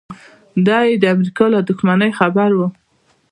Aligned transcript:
دی 0.65 0.79
یې 0.89 0.95
د 1.01 1.03
امریکا 1.15 1.45
له 1.53 1.59
دښمنۍ 1.67 2.11
خبر 2.19 2.49
و 2.55 2.59